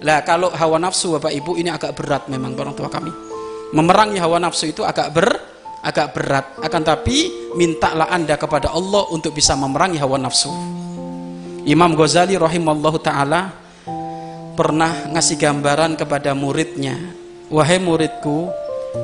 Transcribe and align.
Lah 0.00 0.24
kalau 0.24 0.48
hawa 0.48 0.80
nafsu 0.80 1.16
Bapak 1.16 1.32
Ibu 1.32 1.60
ini 1.60 1.68
agak 1.68 1.92
berat 1.92 2.24
memang 2.32 2.56
orang 2.56 2.72
tua 2.72 2.88
kami. 2.88 3.12
Memerangi 3.76 4.16
hawa 4.16 4.40
nafsu 4.40 4.72
itu 4.72 4.80
agak 4.80 5.12
ber 5.12 5.28
agak 5.84 6.16
berat. 6.16 6.46
Akan 6.64 6.80
tapi 6.80 7.52
mintalah 7.56 8.08
Anda 8.08 8.40
kepada 8.40 8.72
Allah 8.72 9.08
untuk 9.12 9.36
bisa 9.36 9.52
memerangi 9.56 10.00
hawa 10.00 10.16
nafsu. 10.16 10.48
Imam 11.68 11.92
Ghazali 11.92 12.40
rahimallahu 12.40 12.98
taala 13.04 13.52
pernah 14.56 15.12
ngasih 15.12 15.36
gambaran 15.36 16.00
kepada 16.00 16.32
muridnya. 16.32 16.96
Wahai 17.52 17.76
muridku, 17.76 18.48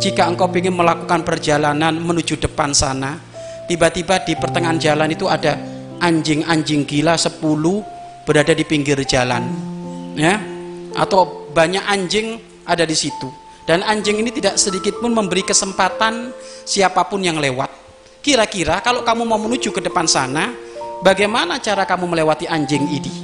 jika 0.00 0.24
engkau 0.24 0.48
ingin 0.48 0.72
melakukan 0.72 1.26
perjalanan 1.26 1.92
menuju 1.92 2.40
depan 2.40 2.72
sana, 2.72 3.20
tiba-tiba 3.68 4.22
di 4.24 4.32
pertengahan 4.38 4.80
jalan 4.80 5.12
itu 5.12 5.28
ada 5.28 5.58
anjing-anjing 6.00 6.88
gila 6.88 7.18
10 7.18 7.42
berada 8.24 8.52
di 8.54 8.64
pinggir 8.64 8.96
jalan. 9.04 9.44
Ya, 10.16 10.40
atau 10.96 11.48
banyak 11.52 11.84
anjing 11.84 12.40
ada 12.66 12.82
di 12.82 12.96
situ. 12.96 13.28
Dan 13.66 13.82
anjing 13.82 14.22
ini 14.22 14.30
tidak 14.30 14.58
sedikit 14.62 15.02
pun 15.02 15.10
memberi 15.10 15.42
kesempatan 15.42 16.30
siapa 16.62 17.02
pun 17.10 17.18
yang 17.18 17.42
lewat. 17.42 17.66
Kira-kira 18.22 18.78
kalau 18.82 19.02
kamu 19.02 19.22
mau 19.26 19.38
menuju 19.38 19.70
ke 19.74 19.82
depan 19.82 20.06
sana 20.06 20.54
bagaimana 21.02 21.58
cara 21.58 21.82
kamu 21.82 22.14
melewati 22.14 22.46
anjing 22.46 22.86
ini? 22.90 23.14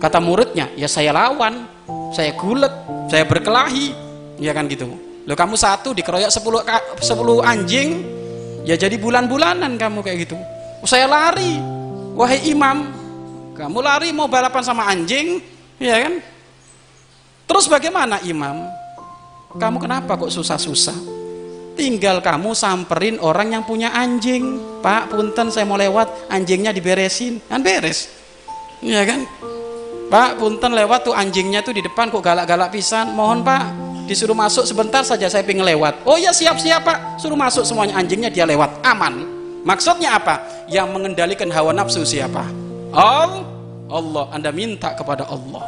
Kata 0.00 0.20
muridnya 0.20 0.72
ya 0.76 0.88
saya 0.88 1.12
lawan 1.12 1.64
saya 2.12 2.32
gulet 2.36 2.72
saya 3.08 3.24
berkelahi. 3.28 3.92
Ya 4.40 4.56
kan 4.56 4.64
gitu. 4.68 4.88
Lo 5.24 5.32
kamu 5.36 5.56
satu 5.56 5.92
dikeroyok 5.92 6.28
10, 6.28 7.00
10 7.00 7.44
anjing 7.44 7.88
ya 8.64 8.76
jadi 8.80 8.96
bulan-bulanan 8.96 9.76
kamu 9.76 10.00
kayak 10.00 10.28
gitu. 10.28 10.36
Saya 10.88 11.04
lari 11.08 11.60
wahai 12.16 12.48
imam 12.48 12.92
kamu 13.56 13.78
lari 13.80 14.08
mau 14.12 14.28
balapan 14.28 14.64
sama 14.64 14.88
anjing? 14.88 15.40
Ya 15.76 16.00
kan 16.00 16.20
Terus 17.54 17.70
bagaimana 17.70 18.18
imam? 18.26 18.66
Kamu 19.54 19.78
kenapa 19.78 20.18
kok 20.18 20.26
susah-susah? 20.26 20.98
Tinggal 21.78 22.18
kamu 22.18 22.50
samperin 22.50 23.22
orang 23.22 23.54
yang 23.54 23.62
punya 23.62 23.94
anjing. 23.94 24.58
Pak, 24.82 25.14
punten 25.14 25.54
saya 25.54 25.62
mau 25.62 25.78
lewat, 25.78 26.26
anjingnya 26.34 26.74
diberesin. 26.74 27.38
Kan 27.46 27.62
beres. 27.62 28.10
Iya 28.82 29.06
kan? 29.06 29.22
Pak, 30.10 30.42
punten 30.42 30.74
lewat 30.74 31.06
tuh 31.06 31.14
anjingnya 31.14 31.62
tuh 31.62 31.78
di 31.78 31.86
depan 31.86 32.10
kok 32.10 32.26
galak-galak 32.26 32.74
pisan. 32.74 33.14
Mohon 33.14 33.46
Pak, 33.46 33.62
disuruh 34.10 34.34
masuk 34.34 34.66
sebentar 34.66 35.06
saja 35.06 35.30
saya 35.30 35.46
pengen 35.46 35.62
lewat. 35.62 36.02
Oh 36.10 36.18
ya 36.18 36.34
siap-siap 36.34 36.82
Pak, 36.82 37.22
suruh 37.22 37.38
masuk 37.38 37.62
semuanya 37.62 38.02
anjingnya 38.02 38.34
dia 38.34 38.50
lewat. 38.50 38.82
Aman. 38.82 39.30
Maksudnya 39.62 40.18
apa? 40.18 40.42
Yang 40.66 40.90
mengendalikan 40.90 41.54
hawa 41.54 41.70
nafsu 41.70 42.02
siapa? 42.02 42.50
Allah. 42.90 43.46
Allah. 43.86 44.26
Anda 44.34 44.50
minta 44.50 44.90
kepada 44.98 45.22
Allah. 45.30 45.62